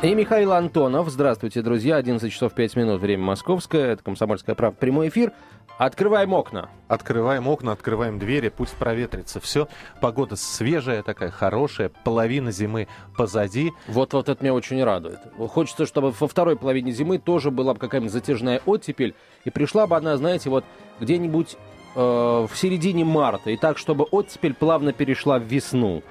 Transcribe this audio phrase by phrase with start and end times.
[0.00, 1.08] И Михаил Антонов.
[1.08, 1.96] Здравствуйте, друзья.
[1.96, 3.00] 11 часов 5 минут.
[3.00, 3.94] Время московское.
[3.94, 4.78] Это «Комсомольская правда».
[4.78, 5.32] Прямой эфир.
[5.76, 6.68] Открываем окна.
[6.86, 9.66] Открываем окна, открываем двери, пусть проветрится все.
[10.00, 12.86] Погода свежая такая, хорошая, половина зимы
[13.16, 13.72] позади.
[13.88, 15.18] Вот, вот это меня очень радует.
[15.36, 19.96] Хочется, чтобы во второй половине зимы тоже была бы какая-нибудь затяжная оттепель, и пришла бы
[19.96, 20.64] она, знаете, вот
[21.00, 21.56] где-нибудь
[21.94, 26.02] э, в середине марта, и так, чтобы оттепель плавно перешла в весну.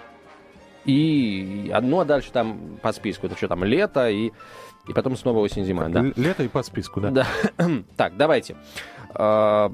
[0.88, 4.32] И одно, а дальше там по списку, это что там, лето, и,
[4.88, 6.05] и потом снова осень-зима, да?
[6.16, 7.12] Лето и по списку, да.
[7.12, 7.27] Да.
[7.98, 8.55] так, давайте.
[9.13, 9.72] А,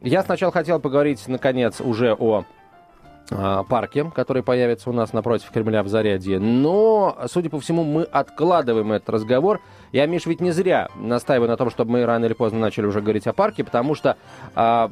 [0.00, 2.44] я сначала хотел поговорить, наконец, уже о
[3.30, 6.38] а, парке, который появится у нас напротив Кремля в Зарядье.
[6.38, 9.60] Но, судя по всему, мы откладываем этот разговор.
[9.92, 13.00] Я, Миш, ведь не зря настаиваю на том, чтобы мы рано или поздно начали уже
[13.00, 14.16] говорить о парке, потому что
[14.54, 14.90] а,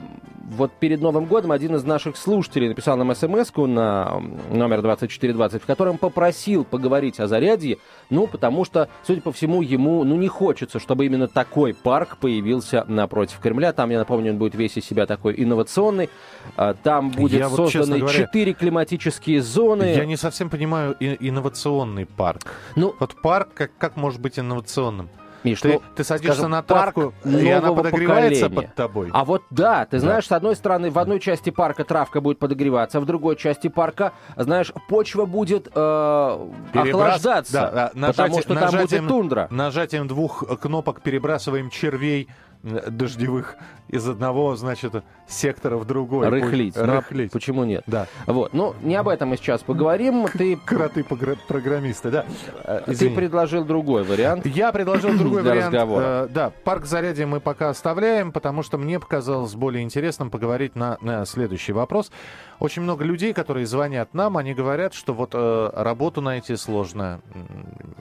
[0.51, 5.67] вот перед Новым годом один из наших слушателей написал нам смс на номер 2420, в
[5.67, 7.79] котором попросил поговорить о Зарядье,
[8.11, 12.85] ну, потому что, судя по всему, ему, ну, не хочется, чтобы именно такой парк появился
[12.87, 13.73] напротив Кремля.
[13.73, 16.09] Там, я напомню, он будет весь из себя такой инновационный.
[16.57, 19.95] А, там будет я созданы четыре вот, климатические зоны.
[19.97, 22.53] Я не совсем понимаю и, инновационный парк.
[22.77, 25.09] Ну, вот парк, как, как может быть инновационным?
[25.47, 28.69] Миш, ты, ну, ты садишься скажем, на травку, и она подогревается поколения.
[28.69, 29.11] под тобой.
[29.13, 30.35] А вот да, ты знаешь, да.
[30.35, 34.13] с одной стороны, в одной части парка травка будет подогреваться, а в другой части парка,
[34.35, 39.49] знаешь, почва будет э, охлаждаться, да, да, нажатие, потому что нажатием, там будет тундра.
[39.51, 42.29] Нажатием двух кнопок перебрасываем червей
[42.67, 43.57] дождевых
[43.89, 46.29] из одного, значит, сектора в другой.
[46.29, 46.77] Рыхлить.
[46.77, 47.33] Ну, а Рыхлить.
[47.33, 47.85] почему нет?
[47.87, 48.07] Да.
[48.27, 48.53] Вот.
[48.53, 50.27] Ну, не об этом мы сейчас поговорим.
[50.33, 50.57] Ты...
[50.57, 52.27] Кроты-программисты, да.
[52.65, 54.47] Э, Ты предложил другой вариант.
[54.47, 55.75] Я предложил другой вариант.
[55.75, 56.05] разговора.
[56.05, 60.99] Э, да, парк зарядья мы пока оставляем, потому что мне показалось более интересным поговорить на,
[61.01, 62.11] на следующий вопрос.
[62.59, 67.21] Очень много людей, которые звонят нам, они говорят, что вот э, работу найти сложно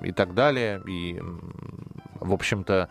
[0.01, 0.81] и так далее.
[0.87, 1.21] И,
[2.19, 2.89] в общем-то,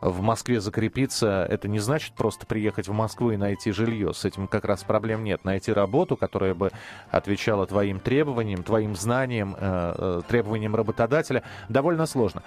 [0.00, 4.14] в Москве закрепиться, это не значит просто приехать в Москву и найти жилье.
[4.14, 5.44] С этим как раз проблем нет.
[5.44, 6.70] Найти работу, которая бы
[7.10, 12.42] отвечала твоим требованиям, твоим знаниям, э, э, требованиям работодателя, довольно сложно.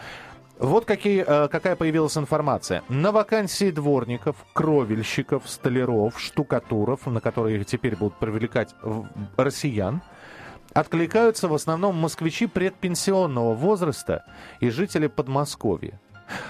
[0.59, 2.83] Вот какие, э, какая появилась информация.
[2.87, 8.75] На вакансии дворников, кровельщиков, столяров, штукатуров, на которые теперь будут привлекать
[9.37, 10.01] россиян,
[10.73, 14.23] откликаются в основном москвичи предпенсионного возраста
[14.59, 15.99] и жители Подмосковья.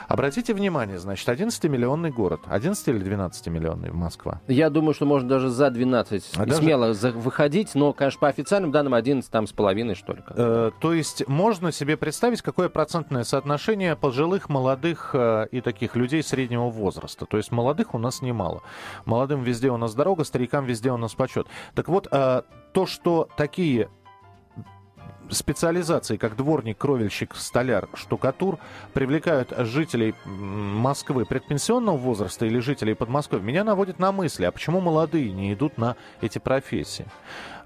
[0.07, 2.41] Обратите внимание, значит, 11-миллионный город.
[2.45, 4.41] 11 или 12-миллионный Москва?
[4.47, 7.11] Я думаю, что можно даже за 12 а смело даже...
[7.11, 10.23] выходить, но, конечно, по официальным данным 11 там с половиной, что ли.
[10.29, 16.23] Э, то есть можно себе представить, какое процентное соотношение пожилых, молодых э, и таких людей
[16.23, 17.25] среднего возраста.
[17.25, 18.61] То есть молодых у нас немало.
[19.05, 21.47] Молодым везде у нас дорога, старикам везде у нас почет.
[21.75, 22.41] Так вот, э,
[22.73, 23.89] то, что такие
[25.31, 28.59] специализации, как дворник, кровельщик, столяр, штукатур,
[28.93, 35.31] привлекают жителей Москвы предпенсионного возраста или жителей Подмосковья, меня наводит на мысли, а почему молодые
[35.31, 37.05] не идут на эти профессии?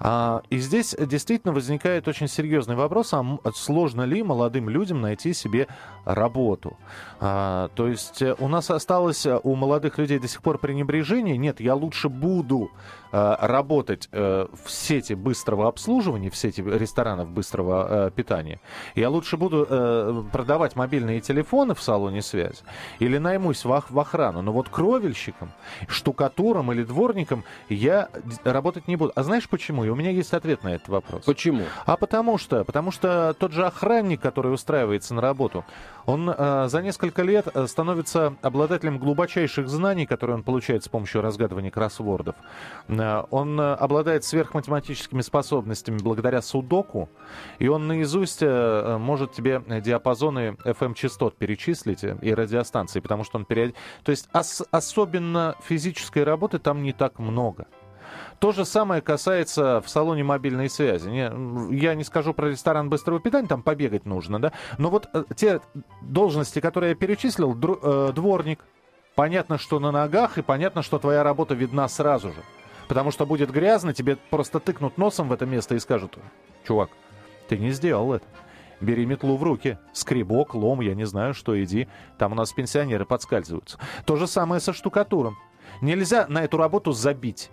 [0.08, 3.24] А, и здесь действительно возникает очень серьезный вопрос, а
[3.56, 5.68] сложно ли молодым людям найти себе
[6.06, 6.78] работу?
[7.20, 11.38] А, то есть э, у нас осталось э, у молодых людей до сих пор пренебрежение,
[11.38, 12.70] нет, я лучше буду
[13.12, 18.60] а, работать в сети быстрого обслуживания, в сети ресторанов быстрого питания,
[18.94, 22.60] я лучше буду продавать мобильные телефоны в салоне связи
[23.00, 25.52] или наймусь в охрану, но вот кровельщиком,
[25.88, 28.10] штукатуром или дворником я
[28.44, 29.14] работать не буду.
[29.16, 29.84] А знаешь почему?
[29.96, 31.24] У меня есть ответ на этот вопрос.
[31.24, 31.64] Почему?
[31.86, 35.64] А потому что, потому что тот же охранник, который устраивается на работу,
[36.06, 41.22] он э, за несколько лет э, становится обладателем глубочайших знаний, которые он получает с помощью
[41.22, 42.36] разгадывания кроссвордов.
[42.90, 47.10] Э, он э, обладает сверхматематическими способностями благодаря судоку,
[47.58, 53.38] и он наизусть э, э может тебе диапазоны FM-частот перечислить э, и радиостанции, потому что
[53.38, 53.76] он период...
[54.04, 57.68] То есть ос- особенно физической работы там не так много.
[58.46, 61.10] То же самое касается в салоне мобильной связи.
[61.10, 64.52] Не, я не скажу про ресторан быстрого питания, там побегать нужно, да.
[64.78, 65.62] Но вот э, те
[66.04, 68.64] должности, которые я перечислил, э, дворник,
[69.16, 72.44] понятно, что на ногах, и понятно, что твоя работа видна сразу же.
[72.88, 76.20] Потому что будет грязно, тебе просто тыкнут носом в это место и скажут,
[76.68, 76.92] чувак,
[77.50, 78.28] ты не сделал это.
[78.80, 79.80] Бери метлу в руки.
[79.92, 81.88] Скребок, лом, я не знаю, что, иди.
[82.20, 83.80] Там у нас пенсионеры подскальзываются.
[84.06, 85.36] То же самое со штукатуром.
[85.82, 87.50] Нельзя на эту работу забить.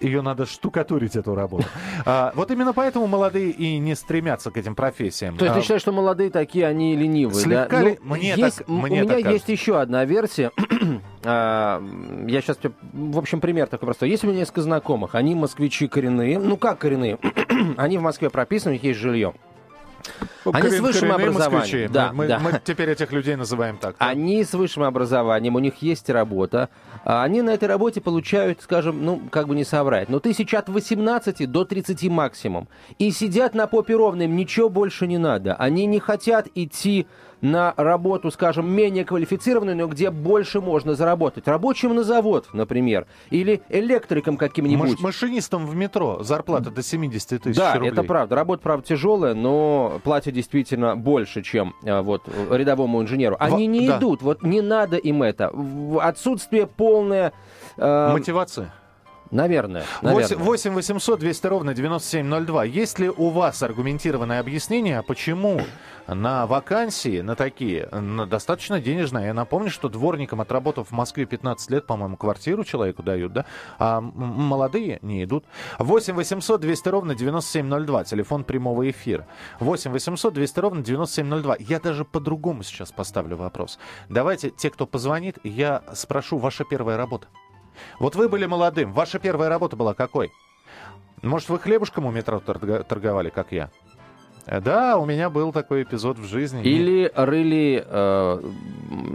[0.00, 1.64] Ее надо штукатурить, эту работу.
[2.04, 5.36] А, вот именно поэтому молодые и не стремятся к этим профессиям.
[5.36, 7.82] То есть а, ты считаешь, что молодые такие, они ленивые, Слегка да?
[7.82, 10.50] ли- Ну, мне есть, так- мне У меня так есть еще одна версия.
[11.28, 11.82] А,
[12.28, 12.58] Я сейчас,
[12.92, 14.08] в общем, пример такой простой.
[14.08, 16.38] Есть у меня несколько знакомых, они москвичи коренные.
[16.38, 17.18] Ну, как коренные?
[17.76, 19.34] Они в Москве прописаны, у них есть жилье.
[20.44, 21.90] Они с высшим образованием.
[21.92, 22.38] Да, мы, да.
[22.38, 23.96] мы теперь этих людей называем так.
[23.98, 26.68] Они с высшим образованием, у них есть работа.
[27.04, 30.68] а Они на этой работе получают, скажем, ну, как бы не соврать, но тысяч от
[30.68, 32.68] 18 до 30 максимум.
[32.98, 35.54] И сидят на попе ровно, им ничего больше не надо.
[35.54, 37.06] Они не хотят идти
[37.40, 41.46] на работу, скажем, менее квалифицированную, но где больше можно заработать.
[41.46, 44.92] Рабочим на завод, например, или электриком каким-нибудь.
[44.92, 47.92] Маш- машинистам в метро зарплата до 70 тысяч Да, рублей.
[47.92, 48.34] это правда.
[48.36, 53.36] Работа, правда, тяжелая, но платят действительно больше, чем э, вот рядовому инженеру.
[53.38, 53.98] Они не да.
[53.98, 55.50] идут, вот не надо им это.
[55.52, 57.32] В- Отсутствие полное,
[57.76, 58.72] э, Мотивация.
[59.30, 60.44] Наверное, 8, наверное.
[60.44, 62.64] 8 800 200 ровно 9702.
[62.64, 65.60] Есть ли у вас аргументированное объяснение, почему
[66.06, 71.70] на вакансии, на такие, на достаточно денежные, я напомню, что дворникам, отработав в Москве 15
[71.70, 73.44] лет, по-моему, квартиру человеку дают, да,
[73.78, 75.44] а молодые не идут.
[75.78, 79.26] 8 800 200 ровно 9702, телефон прямого эфира.
[79.60, 81.56] 8 800 200 ровно 9702.
[81.60, 83.78] Я даже по-другому сейчас поставлю вопрос.
[84.08, 87.26] Давайте, те, кто позвонит, я спрошу, ваша первая работа.
[87.98, 88.92] Вот вы были молодым.
[88.92, 90.32] Ваша первая работа была какой?
[91.22, 93.70] Может, вы хлебушком у метро торговали, как я?
[94.46, 96.62] Э, Да, у меня был такой эпизод в жизни.
[96.62, 98.40] Или рыли э,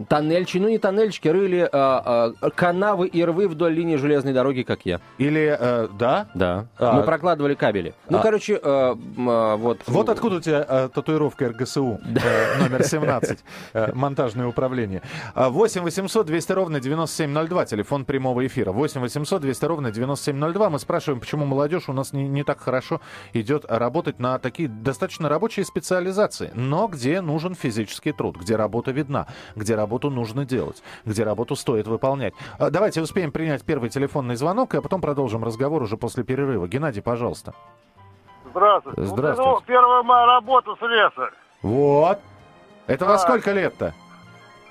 [0.10, 4.86] тоннельчики, ну не тоннельчики, рыли э, э, канавы и рвы вдоль линии железной дороги, как
[4.86, 5.00] я.
[5.18, 6.28] Или, э, да?
[6.33, 6.68] Да.
[6.78, 6.94] А.
[6.94, 7.94] Мы прокладывали кабели.
[8.10, 8.22] Ну, А.
[8.22, 9.80] короче, э, э, вот...
[9.88, 13.39] Вот откуда у тебя э, татуировка РГСУ, э, номер 17,
[13.74, 15.01] э, монтажное управление.
[15.34, 18.72] А, 8 800 200 ровно 9702, телефон прямого эфира.
[18.72, 20.69] 8 800 200 ровно 9702.
[20.69, 23.01] Мы спрашиваем, почему молодежь у нас не, не так хорошо
[23.34, 29.28] идет работать на такие достаточно рабочие специализации, но где нужен физический труд, где работа видна,
[29.56, 32.34] где работу нужно делать, где работу стоит выполнять.
[32.60, 36.68] А, Давайте успеем принять первый телефонный звонок, а потом продолжим разговор уже после перерыва.
[36.68, 37.54] Геннадий, пожалуйста.
[38.50, 39.04] Здравствуйте.
[39.06, 39.50] Здравствуйте.
[39.52, 41.32] Ну, первая моя работа слесарь.
[41.62, 42.20] Вот.
[42.88, 43.22] Это во Так.
[43.22, 43.94] сколько лет-то?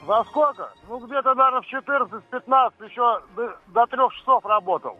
[0.06, 0.70] За сколько?
[0.88, 4.98] Ну, где-то, наверное, в 14-15 еще до, до трех часов работал.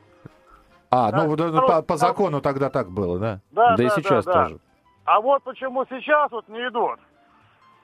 [0.90, 3.40] А, Да, ну да, второй- по, по закону тогда так было, да?
[3.50, 4.56] Да, Да и да, сейчас да, да.
[5.10, 7.00] А вот почему сейчас вот не идут.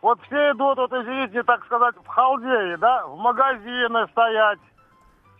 [0.00, 4.60] Вот все идут, вот извините, так сказать, в халдеи, да, в магазины стоять,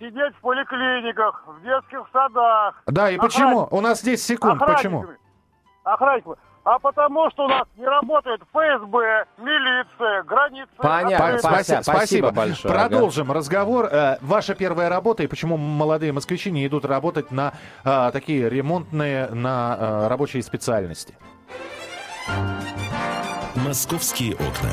[0.01, 2.83] сидеть в поликлиниках, в детских садах.
[2.87, 3.69] Да, и почему?
[3.71, 5.03] У нас 10 секунд, почему?
[5.03, 5.19] охранниками.
[5.85, 6.37] Охранниками.
[6.65, 10.73] А потому что у нас не работает ФСБ, милиция, границы.
[10.79, 11.39] Понятно.
[11.39, 13.87] Спасибо, Спасибо, спасибо большое, Продолжим разговор.
[13.87, 17.53] Э, Ваша первая работа и почему молодые москвичи не идут работать на
[17.85, 21.15] э, такие ремонтные, на э, рабочие специальности?
[23.77, 24.73] «Московские окна».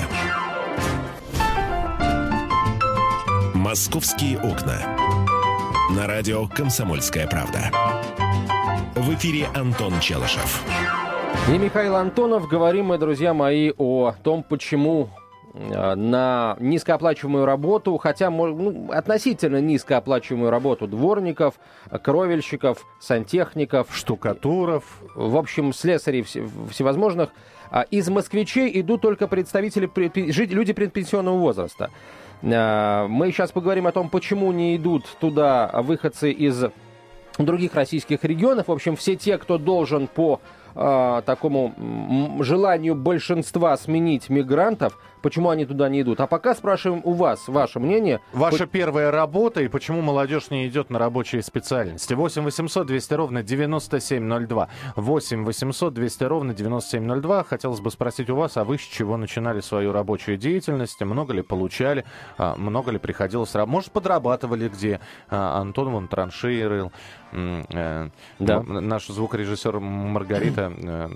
[3.54, 4.78] «Московские окна».
[5.94, 7.70] На радио «Комсомольская правда».
[8.96, 10.64] В эфире Антон Челышев.
[11.50, 12.48] И Михаил Антонов.
[12.48, 15.10] Говорим мы, друзья мои, о том, почему
[15.54, 21.56] э, на низкооплачиваемую работу, хотя ну, относительно низкооплачиваемую работу дворников,
[22.02, 24.86] кровельщиков, сантехников, Штукатуров.
[25.14, 27.32] в общем, слесарей все- всевозможных,
[27.82, 29.90] из москвичей идут только представители,
[30.54, 31.90] люди предпенсионного возраста.
[32.44, 36.66] А, Мы сейчас поговорим о том, почему не идут туда выходцы из
[37.38, 38.68] других российских регионов.
[38.68, 40.40] В общем, все те, кто должен по
[40.76, 41.74] а, такому
[42.42, 46.20] желанию большинства сменить мигрантов, почему они туда не идут.
[46.20, 48.20] А пока спрашиваем у вас ваше мнение.
[48.34, 52.14] Ваша первая работа и почему молодежь не идет на рабочие специальности.
[52.14, 54.68] 8 800 200 ровно 9702.
[54.96, 57.44] 8 800 200 ровно 9702.
[57.46, 61.02] Хотелось бы спросить у вас, а вы с чего начинали свою рабочую деятельность?
[61.02, 62.06] Много ли получали?
[62.38, 63.74] А, Много ли приходилось работать?
[63.74, 65.00] Может, подрабатывали где?
[65.30, 66.92] А, Антон вон траншеи рыл.
[67.32, 68.62] Э, Да.
[68.62, 71.10] Наш звукорежиссер Маргарита э,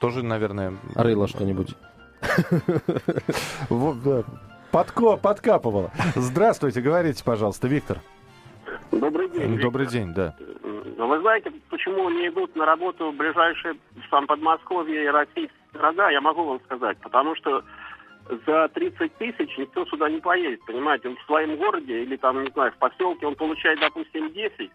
[0.00, 0.74] тоже, наверное...
[0.94, 1.76] Рыло что-нибудь.
[3.68, 4.24] Вот, да.
[4.70, 5.90] Подко, подкапывала.
[6.14, 7.98] Здравствуйте, говорите, пожалуйста, Виктор.
[8.92, 9.58] Добрый день.
[9.58, 10.34] Добрый день, да.
[10.62, 13.74] Ну, Вы знаете, почему не идут на работу ближайшие
[14.10, 16.98] там Подмосковье и российские города, я могу вам сказать.
[16.98, 17.64] Потому что
[18.46, 21.08] за 30 тысяч никто сюда не поедет, понимаете?
[21.08, 24.70] Он в своем городе или там, не знаю, в поселке он получает, допустим, 10,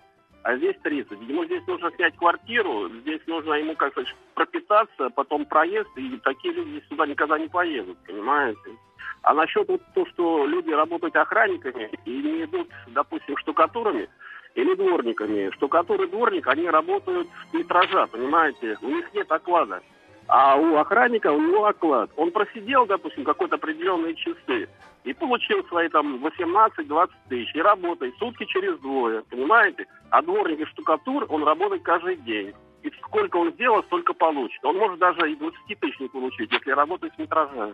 [0.46, 1.20] а здесь 30.
[1.28, 6.54] Ему здесь нужно снять квартиру, здесь нужно ему, как сказать, пропитаться, потом проезд, и такие
[6.54, 8.78] люди сюда никогда не поедут, понимаете?
[9.24, 14.08] А насчет вот то, что люди работают охранниками и не идут, допустим, штукатурами,
[14.54, 15.50] или дворниками.
[15.56, 18.78] Штукатур и дворник, они работают с метража, понимаете?
[18.84, 19.82] У них нет оклада.
[20.28, 22.10] А у охранника у него оклад.
[22.18, 24.68] Он просидел, допустим, какой-то определенные часы
[25.04, 27.56] и получил свои там 18-20 тысяч.
[27.56, 29.86] И работает сутки через двое, понимаете?
[30.10, 32.54] А дворник и штукатур, он работает каждый день.
[32.82, 34.64] И сколько он сделал, столько получит.
[34.64, 37.74] Он может даже и 20 тысяч не получить, если работает с метража.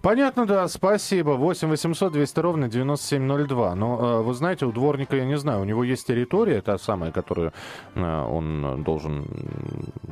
[0.00, 1.30] Понятно, да, спасибо.
[1.30, 3.74] 8 800 200 ровно 9702.
[3.74, 7.10] Но э, вы знаете, у дворника, я не знаю, у него есть территория, та самая,
[7.10, 7.52] которую
[7.94, 9.26] э, он должен,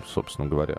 [0.06, 0.78] собственно говоря,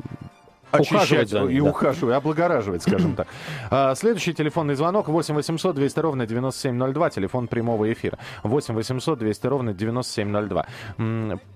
[0.71, 1.69] очищать за ним, и да.
[1.69, 3.27] ухаживать, облагораживать, скажем так.
[3.69, 8.17] А, следующий телефонный звонок 8 800 200 ровно 9702, телефон прямого эфира.
[8.43, 10.65] 8 800 200 ровно 9702.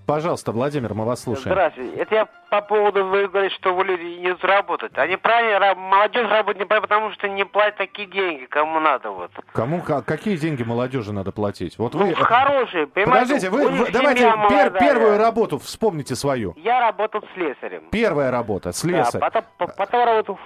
[0.06, 1.54] Пожалуйста, Владимир, мы вас слушаем.
[1.54, 1.96] Здравствуйте.
[1.96, 4.96] Это я по поводу, вы говорите, что люди не заработают.
[4.98, 9.30] Они правильно, молодежь работает не потому, что не платят такие деньги, кому надо вот.
[9.52, 11.76] Кому, какие деньги молодежи надо платить?
[11.78, 12.10] Вот вы...
[12.10, 13.34] Ну, хорошие, понимаете?
[13.34, 16.54] Подождите, вы, вы давайте пер, первую работу вспомните свою.
[16.56, 17.84] Я работал слесарем.
[17.90, 19.04] Первая работа, слесарь.
[19.04, 19.42] Да, потом,
[19.76, 20.38] потом работал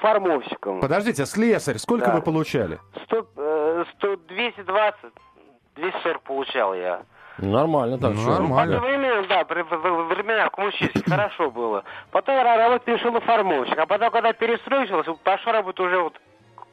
[0.00, 0.80] формовщиком.
[0.80, 2.16] Подождите, слесарь, сколько да.
[2.16, 2.78] вы получали?
[3.04, 3.26] 100,
[3.96, 4.96] 100, 220,
[5.76, 7.02] 240 получал я.
[7.38, 8.12] Нормально так.
[8.14, 8.78] Ну, нормально.
[8.78, 11.84] Ну, времена, да, при, времена коммунистических хорошо было.
[12.10, 13.78] Потом я работал, перешел на формовщик.
[13.78, 16.20] А потом, когда перестроился, пошел работать уже вот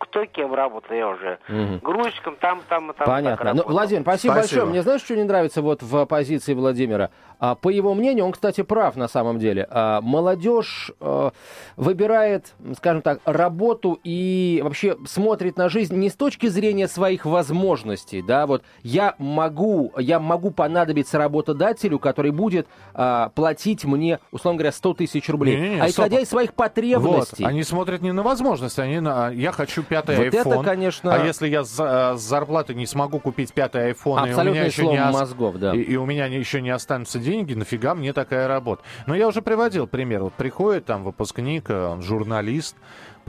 [0.09, 1.79] кто кем работал, я уже угу.
[1.81, 3.07] грузчиком, там, там, там.
[3.07, 3.53] Понятно.
[3.53, 4.65] Ну, Владимир, спасибо, спасибо большое.
[4.65, 7.11] Мне знаешь, что не нравится вот в позиции Владимира?
[7.39, 9.67] А, по его мнению, он, кстати, прав на самом деле.
[9.69, 11.31] А, молодежь а,
[11.77, 18.21] выбирает, скажем так, работу и вообще смотрит на жизнь не с точки зрения своих возможностей,
[18.21, 24.71] да, вот я могу, я могу понадобиться работодателю, который будет а, платить мне, условно говоря,
[24.71, 26.23] 100 тысяч рублей, не, не, не, а исходя стоп.
[26.23, 27.43] из своих потребностей.
[27.43, 31.13] Вот, они смотрят не на возможности, они на, я хочу пятый вот iPhone, это, конечно...
[31.13, 34.87] а если я с, с зарплаты не смогу купить пятый iPhone, и у меня еще
[34.87, 35.73] не мозгов, да.
[35.73, 38.83] и, и у меня еще не останутся деньги, нафига мне такая работа?
[39.07, 40.23] Но я уже приводил пример.
[40.23, 42.75] Вот приходит там выпускник, э, журналист,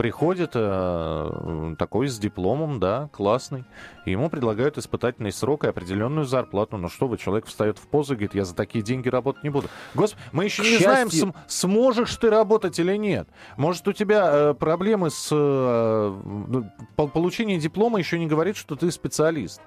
[0.01, 3.65] приходит э, такой с дипломом, да, классный,
[4.07, 6.77] и ему предлагают испытательный срок и определенную зарплату.
[6.77, 9.51] Ну что вы, человек встает в позу и говорит, я за такие деньги работать не
[9.51, 9.67] буду.
[9.93, 10.89] Господи, мы еще К не счастью...
[10.89, 13.29] знаем, см- сможешь ты работать или нет.
[13.57, 18.89] Может, у тебя э, проблемы с э, ну, получением диплома еще не говорит, что ты
[18.89, 19.61] специалист.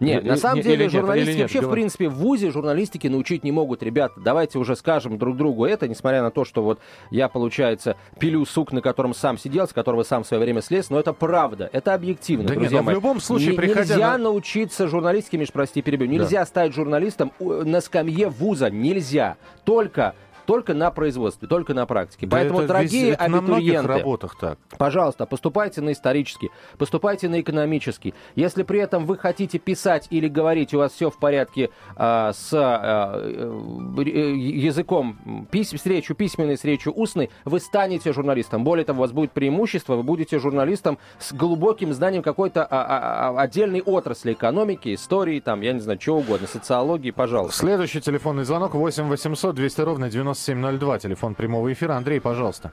[0.00, 3.82] Нет, на самом деле журналистики вообще, в принципе, в ВУЗе журналистики научить не могут.
[3.82, 8.44] Ребята, давайте уже скажем друг другу это, несмотря на то, что вот я, получается, пилю
[8.44, 11.70] сук, на котором сам сидел, с которого сам в свое время слез, но это правда,
[11.72, 12.94] это объективно, да друзья нет, мои.
[12.94, 14.24] в любом случае, не, приходя Нельзя на...
[14.24, 16.46] научиться журналистике, Миш, прости, перебью, нельзя да.
[16.46, 19.36] стать журналистом на скамье ВУЗа, нельзя.
[19.64, 20.14] Только
[20.46, 22.26] только на производстве, только на практике.
[22.26, 24.58] Да Поэтому, дорогие везде, абитуриенты, на работах так.
[24.78, 28.14] пожалуйста, поступайте на исторический, поступайте на экономический.
[28.34, 32.50] Если при этом вы хотите писать или говорить, у вас все в порядке а, с
[32.52, 38.64] а, э, языком, пись, с речью письменной, с речью устной, вы станете журналистом.
[38.64, 43.30] Более того, у вас будет преимущество, вы будете журналистом с глубоким знанием какой-то а, а,
[43.30, 47.58] а, отдельной отрасли экономики, истории, там, я не знаю, чего угодно, социологии, пожалуйста.
[47.58, 51.94] Следующий телефонный звонок 8 800 200 ровно 90 9702, телефон прямого эфира.
[51.94, 52.72] Андрей, пожалуйста.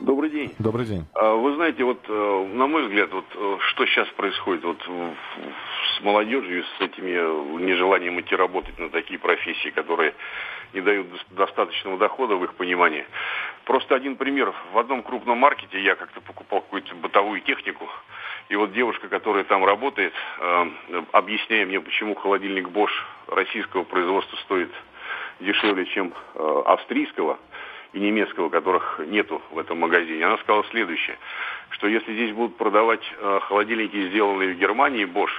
[0.00, 0.54] Добрый день.
[0.58, 1.04] Добрый день.
[1.14, 6.02] А, вы знаете, вот э, на мой взгляд, вот э, что сейчас происходит вот с
[6.02, 10.14] молодежью, с этими э, нежеланием идти работать на такие профессии, которые
[10.72, 13.04] не дают достаточного дохода в их понимании.
[13.66, 14.54] Просто один пример.
[14.72, 17.86] В одном крупном маркете я как-то покупал какую-то бытовую технику,
[18.48, 20.12] и вот девушка, которая там работает,
[21.12, 22.92] объясняя мне, почему холодильник Bosch
[23.26, 24.70] российского производства стоит
[25.40, 27.38] дешевле, чем э, австрийского
[27.92, 30.24] и немецкого, которых нету в этом магазине.
[30.24, 31.18] Она сказала следующее,
[31.70, 35.32] что если здесь будут продавать э, холодильники, сделанные в Германии, Bosch,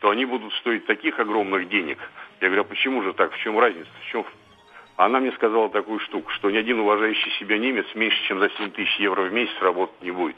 [0.00, 1.98] то они будут стоить таких огромных денег.
[2.40, 3.32] Я говорю, а почему же так?
[3.32, 3.88] В чем разница?
[4.02, 4.26] В чем?
[4.96, 8.70] Она мне сказала такую штуку, что ни один уважающий себя немец меньше, чем за 7
[8.70, 10.36] тысяч евро в месяц работать не будет.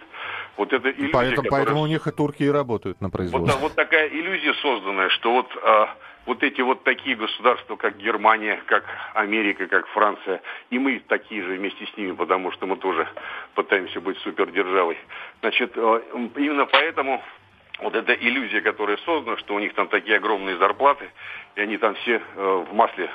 [0.56, 1.64] Вот это иллюзия, поэтому, которая...
[1.64, 3.52] поэтому у них и турки и работают на производстве.
[3.52, 5.94] Вот, вот такая иллюзия созданная, что вот а,
[6.26, 8.84] вот эти вот такие государства, как Германия, как
[9.14, 13.06] Америка, как Франция, и мы такие же вместе с ними, потому что мы тоже
[13.54, 14.98] пытаемся быть супердержавой.
[15.40, 16.00] Значит, э,
[16.36, 17.22] именно поэтому
[17.80, 21.10] вот эта иллюзия, которая создана, что у них там такие огромные зарплаты,
[21.54, 23.10] и они там все э, в масле,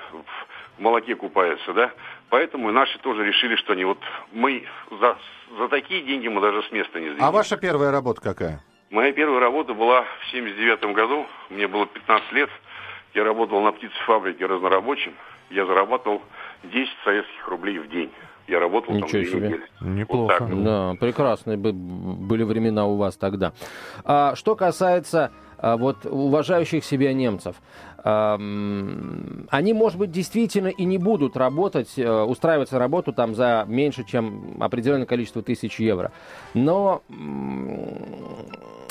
[0.81, 1.91] в молоке купаются, да,
[2.29, 3.99] поэтому и наши тоже решили, что они вот,
[4.31, 5.15] мы за,
[5.59, 7.23] за такие деньги мы даже с места не сдвинем.
[7.23, 8.63] А ваша первая работа какая?
[8.89, 12.49] Моя первая работа была в 79 году, мне было 15 лет,
[13.13, 15.13] я работал на птицефабрике разнорабочим.
[15.49, 16.21] Я зарабатывал
[16.63, 18.09] 10 советских рублей в день.
[18.47, 19.47] Я работал Ничего там две себе.
[19.47, 19.63] недели.
[19.81, 20.45] Неплохо.
[20.45, 23.51] Вот да, прекрасные были времена у вас тогда.
[24.05, 27.55] А, что касается вот уважающих себя немцев.
[28.03, 34.03] Они, может быть, действительно и не будут работать, э, устраиваться на работу там за меньше,
[34.03, 36.11] чем определенное количество тысяч евро.
[36.55, 37.03] Но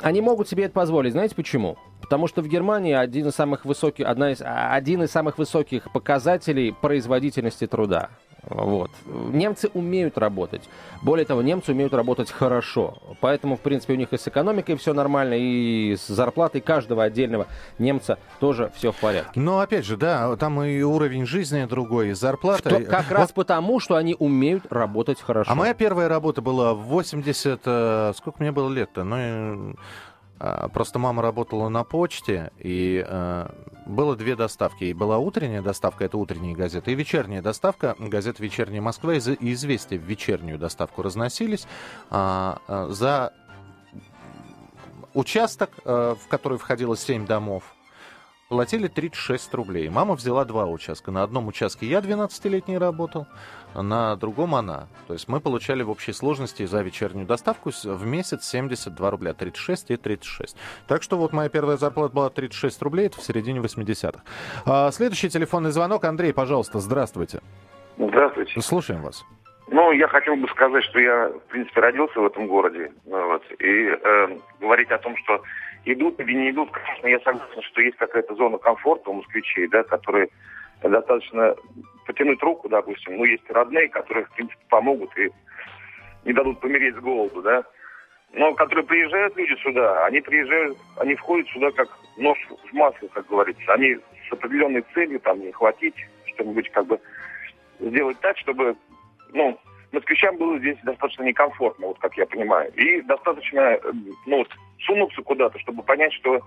[0.03, 1.13] они могут себе это позволить.
[1.13, 1.77] Знаете почему?
[2.01, 6.73] Потому что в Германии один из самых высоких, одна из, один из самых высоких показателей
[6.81, 8.11] производительности труда.
[8.49, 8.91] Вот.
[9.07, 10.69] Немцы умеют работать.
[11.03, 12.99] Более того, немцы умеют работать хорошо.
[13.21, 17.47] Поэтому, в принципе, у них и с экономикой все нормально, и с зарплатой каждого отдельного
[17.79, 19.39] немца тоже все в порядке.
[19.39, 22.69] Но, опять же, да, там и уровень жизни другой, и зарплата.
[22.71, 23.17] Что, как вот.
[23.17, 25.51] раз потому, что они умеют работать хорошо.
[25.51, 27.61] А моя первая работа была в 80...
[27.65, 29.05] Э, сколько мне было лет-то?
[29.05, 29.77] Ну,
[30.73, 33.49] просто мама работала на почте, и э,
[33.87, 34.85] было две доставки.
[34.85, 39.99] И была утренняя доставка, это утренние газеты, и вечерняя доставка, газета «Вечерняя Москва» и «Известия»
[39.99, 41.67] в вечернюю доставку разносились.
[42.11, 43.33] Э, э, за
[45.15, 47.75] участок, э, в который входило семь домов,
[48.51, 49.89] платили 36 рублей.
[49.89, 51.13] Мама взяла два участка.
[51.13, 53.27] На одном участке я 12-летний работал,
[53.75, 54.89] на другом она.
[55.07, 59.35] То есть мы получали в общей сложности за вечернюю доставку в месяц 72 рубля.
[59.35, 60.57] 36 и 36.
[60.89, 64.21] Так что вот моя первая зарплата была 36 рублей, это в середине 80-х.
[64.67, 66.05] А, следующий телефонный звонок.
[66.05, 67.41] Андрей, пожалуйста, здравствуйте.
[67.99, 68.61] Здравствуйте.
[68.61, 69.25] Слушаем вас.
[69.69, 72.91] Ну, я хотел бы сказать, что я, в принципе, родился в этом городе.
[73.05, 75.41] Вот, и э, говорить о том, что
[75.85, 79.83] идут или не идут, конечно, я согласен, что есть какая-то зона комфорта у москвичей, да,
[79.83, 80.29] которые
[80.83, 81.55] достаточно
[82.07, 83.17] потянуть руку, допустим.
[83.17, 85.31] Ну, есть родные, которые, в принципе, помогут и
[86.25, 87.65] не дадут помереть с голоду, да.
[88.33, 93.27] Но которые приезжают люди сюда, они приезжают, они входят сюда как нож в масло, как
[93.27, 93.73] говорится.
[93.73, 95.97] Они с определенной целью, там, не хватить,
[96.27, 97.01] что-нибудь как бы
[97.81, 98.77] сделать так, чтобы,
[99.33, 99.59] ну,
[99.93, 102.73] москвичам было здесь достаточно некомфортно, вот как я понимаю.
[102.75, 103.79] И достаточно,
[104.27, 104.49] ну, вот,
[104.81, 106.41] сунуться куда-то, чтобы понять, что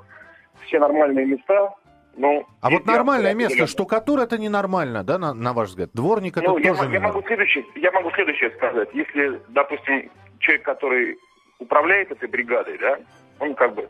[0.65, 1.73] все нормальные места,
[2.15, 3.67] ну, а вот нормальное место, определенно.
[3.67, 5.89] штукатура это ненормально, да, на, на ваш взгляд?
[5.93, 8.89] Дворник это ну, тоже я, я могу следующее, я могу следующее сказать.
[8.93, 11.17] Если, допустим, человек, который
[11.57, 12.99] управляет этой бригадой, да,
[13.39, 13.89] он как бы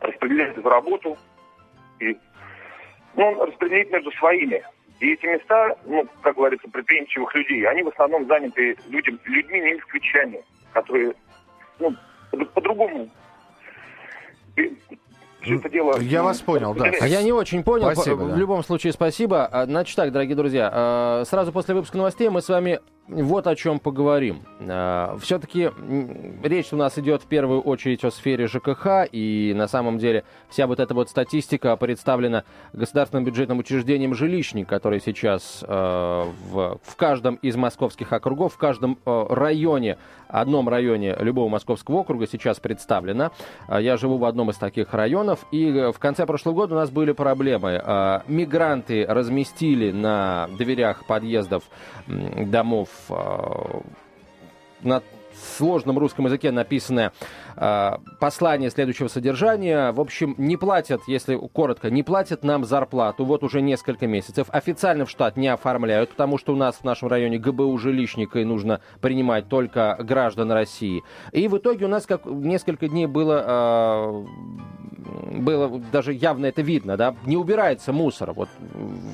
[0.00, 1.18] распределяет эту работу,
[1.98, 2.16] и
[3.16, 4.62] ну, он распределяет между своими.
[5.00, 9.74] И эти места, ну, как говорится, предприимчивых людей, они в основном заняты людям, людьми, не
[9.74, 10.42] москвичами,
[10.72, 11.12] которые,
[11.78, 11.94] ну,
[12.54, 13.10] по-другому
[15.46, 15.98] все это дело...
[16.00, 16.88] Я вас понял, да.
[16.88, 17.92] Я не очень понял.
[17.92, 18.34] Спасибо, в, да.
[18.34, 19.46] в любом случае, спасибо.
[19.46, 23.54] А, значит так, дорогие друзья, а, сразу после выпуска новостей мы с вами вот о
[23.54, 24.42] чем поговорим.
[24.60, 25.70] А, Все-таки
[26.42, 30.66] речь у нас идет в первую очередь о сфере ЖКХ, и на самом деле вся
[30.66, 32.42] вот эта вот статистика представлена
[32.72, 39.98] государственным бюджетным учреждением «Жилищник», который сейчас в, в каждом из московских округов, в каждом районе,
[40.28, 43.30] одном районе любого московского округа сейчас представлена.
[43.68, 47.12] Я живу в одном из таких районов, и в конце прошлого года у нас были
[47.12, 48.22] проблемы.
[48.26, 51.62] Мигранты разместили на дверях подъездов
[52.08, 52.95] домов Э,
[54.82, 55.02] на
[55.56, 57.12] сложном русском языке написанное
[57.56, 59.92] э, послание следующего содержания.
[59.92, 64.48] В общем, не платят, если коротко, не платят нам зарплату вот уже несколько месяцев.
[64.50, 68.44] Официально в штат не оформляют, потому что у нас в нашем районе ГБУ жилищника и
[68.44, 71.02] нужно принимать только граждан России.
[71.32, 74.24] И в итоге у нас как несколько дней было, э,
[75.30, 78.48] было даже явно это видно, да, не убирается мусор, вот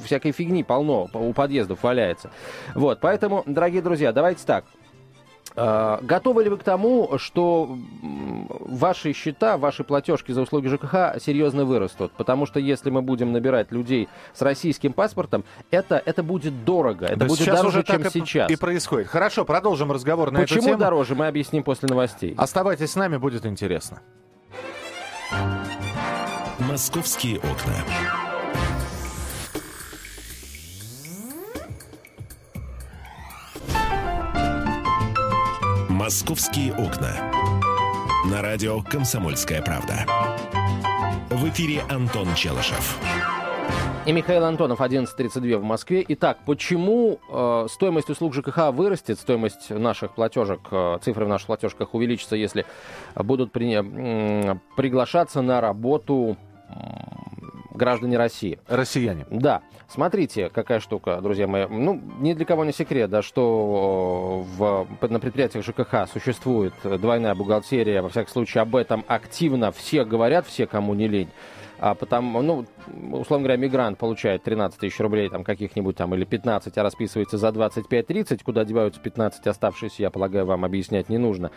[0.04, 2.30] всякой фигни полно у подъездов валяется.
[2.74, 4.64] Вот, поэтому, дорогие друзья, давайте так.
[5.54, 11.64] А, готовы ли вы к тому, что ваши счета, ваши платежки за услуги ЖКХ серьезно
[11.64, 12.12] вырастут?
[12.12, 17.06] Потому что если мы будем набирать людей с российским паспортом, это, это будет дорого.
[17.06, 18.50] Это да будет дороже, уже чем так сейчас.
[18.50, 19.08] И происходит.
[19.08, 20.76] Хорошо, продолжим разговор на Почему эту тему.
[20.78, 22.34] Почему дороже, мы объясним после новостей.
[22.36, 24.00] Оставайтесь с нами, будет интересно.
[26.72, 27.84] Московские окна.
[35.90, 37.30] «Московские окна».
[38.30, 40.06] На радио «Комсомольская правда».
[41.28, 42.98] В эфире Антон Челышев.
[44.06, 46.02] И Михаил Антонов, 11.32 в Москве.
[46.08, 51.92] Итак, почему э, стоимость услуг ЖКХ вырастет, стоимость наших платежек, э, цифры в наших платежках
[51.92, 52.64] увеличатся, если
[53.14, 56.38] будут при, э, приглашаться на работу
[57.74, 58.58] граждане России.
[58.68, 59.26] Россияне.
[59.30, 59.62] Да.
[59.88, 61.66] Смотрите, какая штука, друзья мои.
[61.68, 68.02] Ну, ни для кого не секрет, да, что в, на предприятиях ЖКХ существует двойная бухгалтерия.
[68.02, 71.30] Во всяком случае, об этом активно все говорят, все, кому не лень.
[71.78, 72.64] А потому, ну,
[73.12, 77.48] условно говоря, мигрант получает 13 тысяч рублей там каких-нибудь там или 15, а расписывается за
[77.48, 81.50] 25-30, куда деваются 15 оставшиеся, я полагаю, вам объяснять не нужно.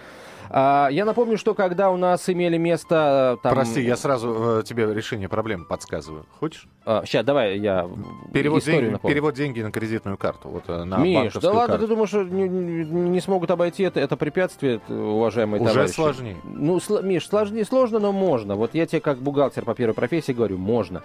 [0.49, 3.37] А, я напомню, что когда у нас имели место...
[3.39, 3.53] Э, там...
[3.53, 6.25] Прости, я сразу э, тебе решение проблемы подсказываю.
[6.39, 6.67] Хочешь?
[6.85, 7.89] А, сейчас, давай я
[8.31, 9.13] перевод деньги, напомню.
[9.13, 10.49] Перевод деньги на кредитную карту.
[10.49, 11.87] Вот, э, на Миш, да ладно, карту.
[11.87, 15.91] ты думаешь, что не, не смогут обойти это, это препятствие, уважаемые Уже товарищи?
[15.91, 16.37] Уже сложнее.
[16.43, 18.55] Ну, сл- Миш, сложнее, сложно, но можно.
[18.55, 21.01] Вот я тебе как бухгалтер по первой профессии говорю, можно.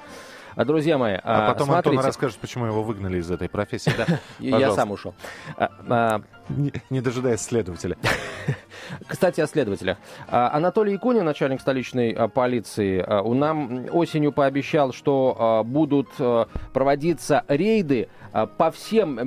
[0.56, 1.96] А, друзья мои, а, а потом смотрите...
[1.96, 3.92] Антон расскажет, почему его выгнали из этой профессии.
[4.38, 5.14] Я сам ушел.
[5.56, 7.96] А, а, не, не дожидаясь следователя.
[9.06, 9.98] Кстати, о следователях.
[10.28, 16.08] Анатолий Якунин, начальник столичной полиции, у нам осенью пообещал, что будут
[16.72, 19.26] проводиться рейды по всем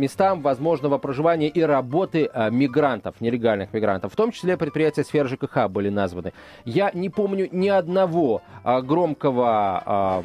[0.00, 4.12] местам возможного проживания и работы мигрантов, нелегальных мигрантов.
[4.12, 6.32] В том числе предприятия сферы ЖКХ были названы.
[6.64, 10.22] Я не помню ни одного громкого,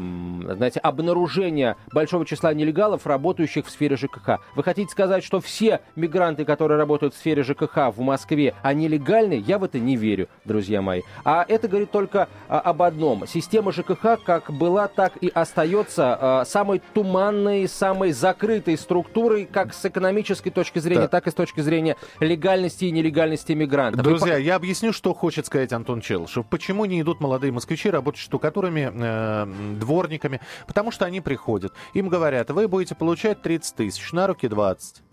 [0.56, 4.40] знаете, обнаружения большого числа нелегалов, работающих в сфере ЖКХ.
[4.56, 9.34] Вы хотите сказать, что все мигранты которые работают в сфере ЖКХ в Москве, они легальны,
[9.34, 11.02] я в это не верю, друзья мои.
[11.24, 13.28] А это говорит только об одном.
[13.28, 20.50] Система ЖКХ как была, так и остается самой туманной, самой закрытой структурой, как с экономической
[20.50, 21.08] точки зрения, да.
[21.08, 24.04] так и с точки зрения легальности и нелегальности мигрантов.
[24.04, 24.44] Друзья, и...
[24.44, 26.46] я объясню, что хочет сказать Антон Челышев.
[26.48, 30.42] Почему не идут молодые москвичи работать штукатурами, э, дворниками?
[30.68, 31.74] Потому что они приходят.
[31.94, 35.09] Им говорят, вы будете получать 30 тысяч, на руки 20 а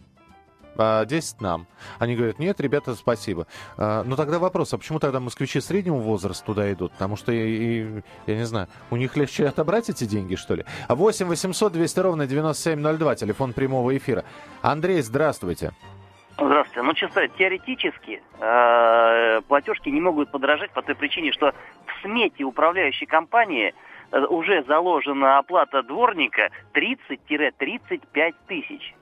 [0.76, 1.66] 10 нам.
[1.98, 3.46] Они говорят, нет, ребята, спасибо.
[3.76, 6.92] А, ну тогда вопрос, а почему тогда москвичи среднего возраста туда идут?
[6.92, 10.64] Потому что, я не знаю, у них легче отобрать эти деньги, что ли?
[10.88, 14.24] 8 800 200 ровно 9702, телефон прямого эфира.
[14.62, 15.72] Андрей, здравствуйте.
[16.38, 16.82] Здравствуйте.
[16.82, 21.52] Ну, чисто теоретически э, платежки не могут подорожать по той причине, что
[21.86, 23.74] в смете управляющей компании
[24.12, 28.94] э, уже заложена оплата дворника 30-35 тысяч.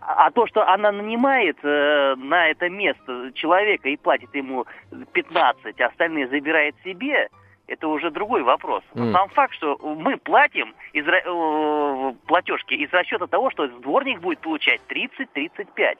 [0.00, 4.66] А то, что она нанимает э, на это место человека и платит ему
[5.12, 7.28] 15, а остальные забирает себе,
[7.66, 8.82] это уже другой вопрос.
[8.94, 9.12] Mm.
[9.12, 14.80] Сам факт, что мы платим из, э, платежки из расчета того, что дворник будет получать
[14.88, 15.98] 30-35.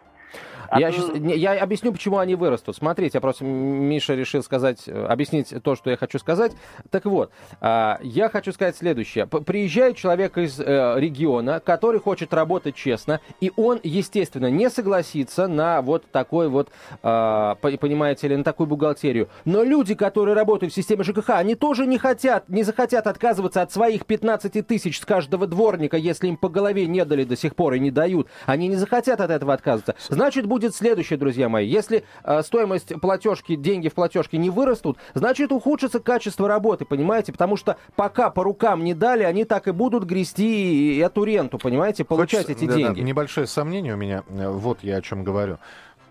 [0.76, 2.76] Я, сейчас, я объясню, почему они вырастут.
[2.76, 6.52] Смотрите, я просто Миша решил сказать, э, объяснить то, что я хочу сказать.
[6.90, 9.26] Так вот, а, я хочу сказать следующее.
[9.26, 15.80] Приезжает человек из э, региона, который хочет работать честно, и он, естественно, не согласится на
[15.80, 16.68] вот такой вот,
[17.02, 19.28] а, понимаете ли, на такую бухгалтерию.
[19.44, 23.72] Но люди, которые работают в системе ЖКХ, они тоже не хотят, не захотят отказываться от
[23.72, 27.74] своих 15 тысяч с каждого дворника, если им по голове не дали до сих пор
[27.74, 28.28] и не дают.
[28.44, 29.94] Они не захотят от этого отказываться.
[30.18, 31.64] Значит, будет следующее, друзья мои.
[31.64, 37.30] Если э, стоимость платежки, деньги в платежке не вырастут, значит, ухудшится качество работы, понимаете?
[37.30, 42.04] Потому что пока по рукам не дали, они так и будут грести эту ренту, понимаете,
[42.04, 42.98] получать Хочется, эти да, деньги.
[42.98, 45.58] Да, небольшое сомнение у меня, э, вот я о чем говорю.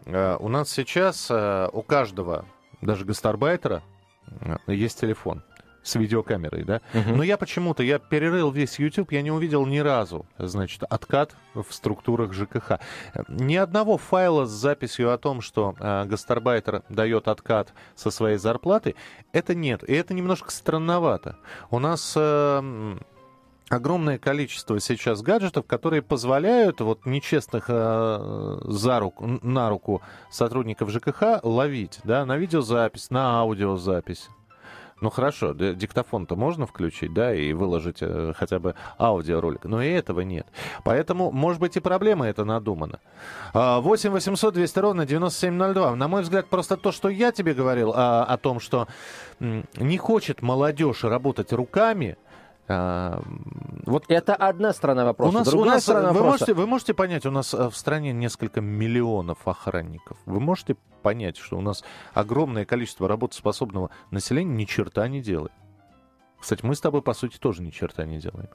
[0.05, 2.45] Э, у нас сейчас э, у каждого,
[2.79, 3.83] даже гастарбайтера,
[4.67, 5.43] есть телефон
[5.87, 6.81] с видеокамерой, да.
[6.93, 7.15] Угу.
[7.15, 11.65] Но я почему-то, я перерыл весь YouTube, я не увидел ни разу, значит, откат в
[11.71, 12.79] структурах ЖКХ.
[13.27, 18.95] Ни одного файла с записью о том, что э, гастарбайтер дает откат со своей зарплаты,
[19.31, 19.83] это нет.
[19.83, 21.37] И это немножко странновато.
[21.71, 22.13] У нас...
[22.15, 22.97] Э,
[23.69, 31.43] огромное количество сейчас гаджетов, которые позволяют вот нечестных э, за руку, на руку сотрудников ЖКХ
[31.43, 34.29] ловить, да, на видеозапись, на аудиозапись.
[34.99, 40.21] Ну хорошо, диктофон-то можно включить, да, и выложить э, хотя бы аудиоролик, но и этого
[40.21, 40.47] нет.
[40.83, 42.99] Поэтому, может быть, и проблема это надумана.
[43.53, 45.95] 8 800 200 ровно 9702.
[45.95, 48.87] На мой взгляд, просто то, что я тебе говорил а, о том, что
[49.39, 52.17] не хочет молодежь работать руками,
[52.67, 53.21] а,
[53.85, 55.29] вот это одна сторона вопроса.
[55.29, 56.31] У нас, Другая у нас, сторона вы, вопроса...
[56.31, 60.17] можете, вы можете понять, у нас э, в стране несколько миллионов охранников.
[60.25, 65.53] Вы можете понять, что у нас огромное количество работоспособного населения ни черта не делает.
[66.39, 68.49] Кстати, мы с тобой, по сути, тоже ни черта не делаем.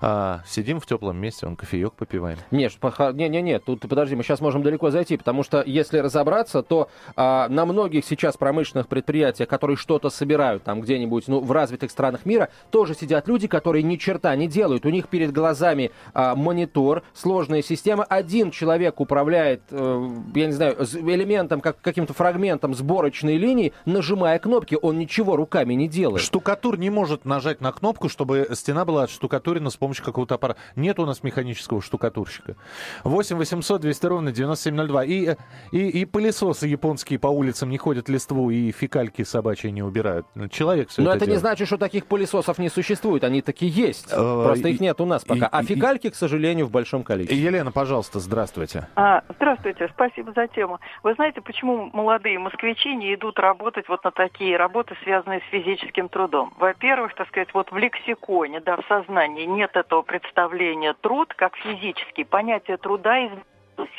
[0.00, 2.38] А, сидим в теплом месте, он кофеек попиваем.
[2.50, 2.72] Нет,
[3.12, 7.66] не-не-не, тут подожди, мы сейчас можем далеко зайти, потому что если разобраться, то а, на
[7.66, 12.94] многих сейчас промышленных предприятиях, которые что-то собирают там где-нибудь ну, в развитых странах мира, тоже
[12.94, 14.86] сидят люди, которые ни черта не делают.
[14.86, 18.04] У них перед глазами а, монитор, сложная система.
[18.04, 24.76] Один человек управляет, э, я не знаю, элементом, как, каким-то фрагментом сборочной линии, нажимая кнопки,
[24.80, 26.22] он ничего руками не делает.
[26.22, 30.60] Штукатур не может может нажать на кнопку, чтобы стена была отштукатурена с помощью какого-то аппарата.
[30.76, 32.54] Нет у нас механического штукатурщика.
[33.02, 35.04] 8 800 200 ровно 9702.
[35.06, 35.36] И,
[35.72, 40.26] и, и пылесосы японские по улицам не ходят листву, и фекальки собачьи не убирают.
[40.52, 41.40] Человек все Но это это не делает.
[41.40, 43.24] значит, что таких пылесосов не существует.
[43.24, 44.06] Они такие есть.
[44.12, 45.46] Э, Просто их нет у нас пока.
[45.46, 47.36] и- А и- фекальки, к сожалению, в большом количестве.
[47.42, 48.86] Елена, пожалуйста, здравствуйте.
[48.94, 50.78] А, здравствуйте, спасибо за тему.
[51.02, 56.08] Вы знаете, почему молодые москвичи не идут работать вот на такие работы, связанные с физическим
[56.08, 56.52] трудом?
[56.58, 62.24] Во-первых, так сказать, вот в лексиконе, да, в сознании нет этого представления труд как физический.
[62.24, 63.30] Понятие труда из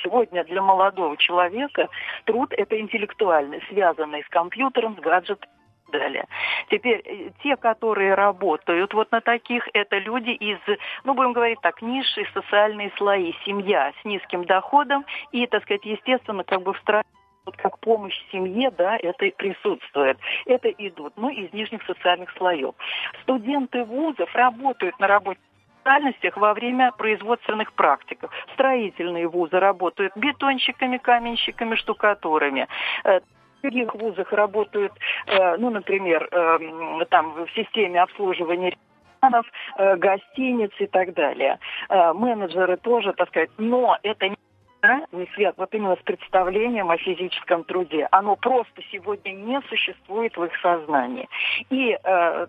[0.04, 1.90] Сегодня для молодого человека
[2.26, 5.50] труд– это интеллектуальный, связанный с компьютером, с гаджетом
[5.92, 6.26] далее.
[6.70, 10.58] Теперь, э, те, которые работают вот на таких, это люди из,
[11.04, 16.44] ну, будем говорить так, низшие социальные слои, семья с низким доходом и, так сказать, естественно,
[16.44, 17.04] как бы в стране
[17.46, 20.18] вот как помощь семье, да, это и присутствует.
[20.46, 22.76] Это идут, ну, из нижних социальных слоев.
[23.24, 25.40] Студенты вузов работают на работе
[25.82, 28.24] специальностях во время производственных практик.
[28.54, 32.68] Строительные вузы работают бетонщиками, каменщиками, штукатурами.
[33.04, 33.20] Э,
[33.64, 34.94] других вузах работают,
[35.28, 39.46] э, ну, например, эм, там в системе обслуживания ресторанов,
[39.78, 41.60] э, гостиниц и так далее.
[41.90, 44.36] Менеджеры тоже, так сказать, но это не
[44.82, 48.08] да, не связано вот именно с представлением о физическом труде.
[48.12, 51.30] Оно просто сегодня не существует в их сознании.
[51.70, 52.48] И э,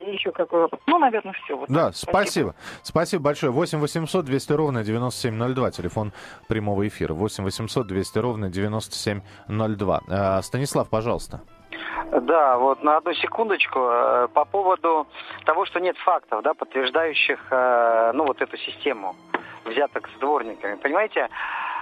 [0.00, 0.80] еще какой вопрос?
[0.86, 1.56] Ну, наверное, все.
[1.56, 1.96] Вот Да, так.
[1.96, 2.54] спасибо.
[2.82, 3.52] Спасибо большое.
[3.52, 5.70] 8 800 200 ровно 9702.
[5.72, 6.12] Телефон
[6.48, 7.14] прямого эфира.
[7.14, 10.00] 8 800 200 ровно 9702.
[10.08, 11.40] А, Станислав, пожалуйста.
[12.22, 15.08] Да, вот на одну секундочку э, по поводу
[15.44, 19.16] того, что нет фактов, да, подтверждающих, э, ну, вот эту систему
[19.64, 20.76] взяток с дворниками.
[20.76, 21.28] Понимаете,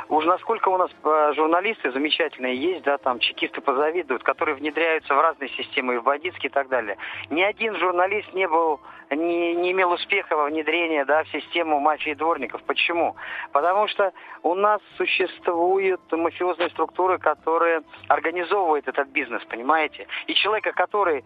[0.09, 5.21] уж насколько у нас э, журналисты замечательные есть, да, там чекисты позавидуют, которые внедряются в
[5.21, 6.97] разные системы, и в бандитские и так далее.
[7.31, 12.15] Ни один журналист не был, не, не имел успеха во внедрении, да, в систему мафии
[12.15, 12.63] дворников.
[12.65, 13.17] Почему?
[13.53, 14.13] Потому что
[14.43, 20.07] у нас существуют мафиозные структуры, которые организовывают этот бизнес, понимаете?
[20.27, 21.25] И человека, который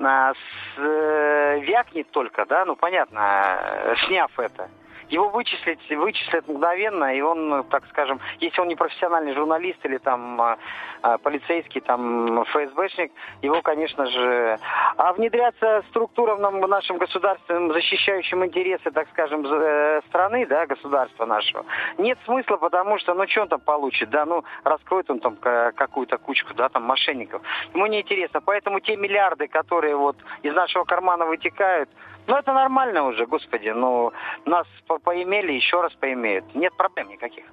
[0.00, 0.32] а,
[0.76, 4.68] э, вякнет только, да, ну понятно, э, сняв это,
[5.08, 10.40] его вычислить, вычислят мгновенно, и он, так скажем, если он не профессиональный журналист или там
[10.40, 10.58] а,
[11.02, 14.58] а, полицейский, там ФСБшник, его, конечно же...
[14.96, 21.64] А внедряться структурам нам, нашим государственным, защищающим интересы, так скажем, э, страны, да, государства нашего,
[21.98, 25.72] нет смысла, потому что, ну, что он там получит, да, ну, раскроет он там ка-
[25.74, 27.42] какую-то кучку, да, там, мошенников.
[27.74, 28.40] Ему неинтересно.
[28.40, 31.88] Поэтому те миллиарды, которые вот из нашего кармана вытекают,
[32.28, 33.68] ну, это нормально уже, господи.
[33.70, 34.12] Ну,
[34.44, 36.44] нас по- поимели, еще раз поимеют.
[36.54, 37.44] Нет проблем никаких.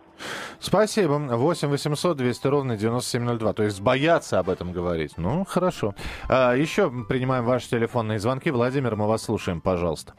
[0.59, 1.13] Спасибо.
[1.13, 3.53] 8 800 200 ровно 9702.
[3.53, 5.13] То есть боятся об этом говорить.
[5.17, 5.93] Ну, хорошо.
[6.29, 8.51] А, еще принимаем ваши телефонные звонки.
[8.51, 10.13] Владимир, мы вас слушаем, пожалуйста.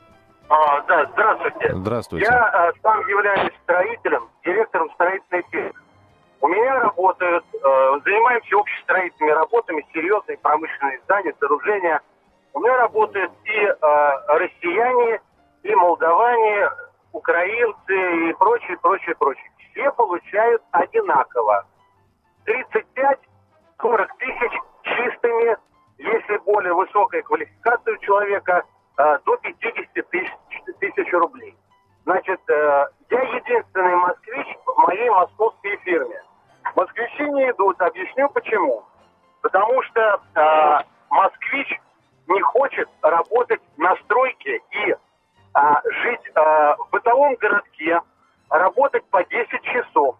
[0.48, 1.74] А, да, здравствуйте.
[1.74, 2.26] Здравствуйте.
[2.26, 5.72] Я а, сам являюсь строителем, директором строительной фирмы.
[6.40, 7.58] У меня работают, э,
[8.04, 12.00] занимаемся общестроительными работами, серьезные промышленные здания, сооружения.
[12.56, 13.76] У меня работают и э,
[14.28, 15.20] россияне,
[15.62, 16.70] и молдаване,
[17.12, 19.50] украинцы и прочее, прочее, прочее.
[19.58, 21.66] Все получают одинаково.
[22.46, 24.52] 35-40 тысяч
[24.84, 25.58] чистыми,
[25.98, 28.64] если более высокая квалификация у человека,
[28.96, 30.32] э, до 50 тысяч,
[30.80, 31.54] тысяч рублей.
[32.04, 36.22] Значит, э, я единственный москвич в моей московской фирме.
[36.74, 38.82] Москвичи не идут, объясню почему.
[39.42, 40.78] Потому что э,
[41.10, 41.80] москвич
[43.30, 44.94] работать на стройке и
[45.54, 46.40] а, жить э,
[46.78, 48.00] в бытовом городке,
[48.50, 50.16] работать по 10 часов.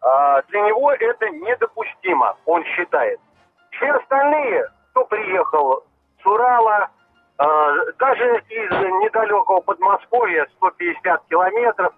[0.00, 3.20] А, для него это недопустимо, он считает.
[3.72, 5.84] Все остальные, кто приехал
[6.22, 6.88] с Урала,
[7.38, 7.46] а,
[7.98, 8.70] даже из
[9.02, 11.92] недалекого Подмосковья, 150 километров,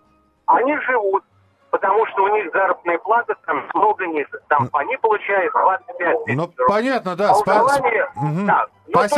[0.46, 1.24] они живут,
[1.70, 4.40] потому что у них заработная плата там много ниже.
[4.48, 6.66] Там они получают 25 тысяч Ну, рублей.
[6.68, 7.31] понятно, да.
[7.31, 8.46] А спа- молдаване- Мгм.
[8.46, 8.66] да.
[8.87, 9.14] Ну, то есть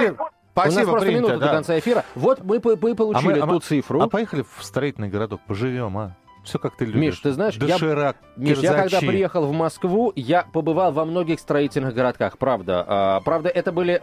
[0.55, 0.75] Спасибо.
[0.75, 1.47] У нас просто принято, минута да.
[1.47, 2.05] до конца эфира.
[2.15, 4.01] Вот мы, по- мы получили а мы- ту цифру.
[4.01, 6.17] А поехали в строительный городок, поживем, а?
[6.45, 7.01] Все как ты любишь.
[7.01, 11.41] Миш, ты знаешь, я- Доширак, Миш, я когда приехал в Москву, я побывал во многих
[11.41, 12.85] строительных городках, правда.
[12.87, 13.99] А, правда, это были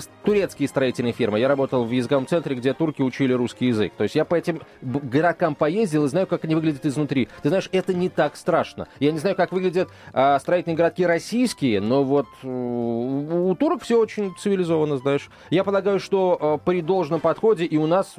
[0.00, 1.38] с- турецкие строительные фирмы.
[1.38, 3.92] Я работал в языковом центре, где турки учили русский язык.
[3.96, 7.28] То есть я по этим городкам поездил и знаю, как они выглядят изнутри.
[7.42, 8.88] Ты знаешь, это не так страшно.
[8.98, 13.98] Я не знаю, как выглядят а, строительные городки российские, но вот э, у турок все
[14.00, 15.28] очень цивилизованно, знаешь.
[15.50, 18.14] Я полагаю, что э, при должном подходе и у нас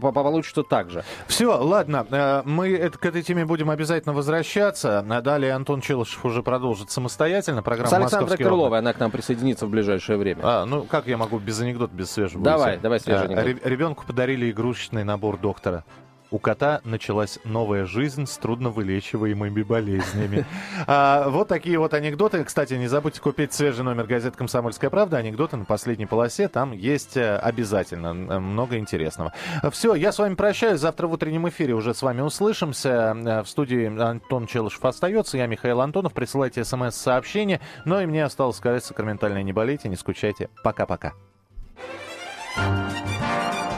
[0.00, 1.04] по- получится так же.
[1.26, 5.02] Все, ладно, мы эту к этой теме будем обязательно возвращаться.
[5.08, 8.78] А далее Антон Челышев уже продолжит самостоятельно программу С Александрой «Московский Крыловой, окна».
[8.78, 10.40] она к нам присоединится в ближайшее время.
[10.42, 12.42] А, ну как я могу без анекдота, без свежего?
[12.44, 13.46] Давай, давай свежий А, анекдот.
[13.46, 15.84] ре- Ребенку подарили игрушечный набор доктора.
[16.34, 20.44] У кота началась новая жизнь с трудновылечиваемыми болезнями.
[20.86, 22.42] А, вот такие вот анекдоты.
[22.42, 25.16] Кстати, не забудьте купить свежий номер газеты «Комсомольская правда».
[25.16, 26.48] Анекдоты на последней полосе.
[26.48, 29.32] Там есть э, обязательно э, много интересного.
[29.70, 30.80] Все, я с вами прощаюсь.
[30.80, 33.16] Завтра в утреннем эфире уже с вами услышимся.
[33.16, 35.38] Э, В студии Антон Челышев остается.
[35.38, 36.12] Я Михаил Антонов.
[36.12, 37.60] Присылайте смс-сообщения.
[37.84, 40.50] Ну и мне осталось сказать сакраментально не болейте, не скучайте.
[40.64, 41.12] Пока-пока.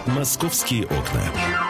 [0.07, 1.66] «Московские окна».